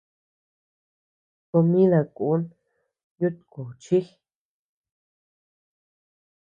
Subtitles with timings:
[1.51, 2.41] Comida kun
[3.19, 3.99] yuta kuchi.